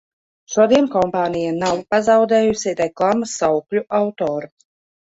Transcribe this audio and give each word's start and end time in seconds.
Šodien 0.53 0.87
kompānija 0.95 1.51
nav 1.59 1.83
pazaudējusi 1.95 2.75
reklāmas 2.83 3.39
saukļu 3.45 3.89
autoru. 4.03 4.53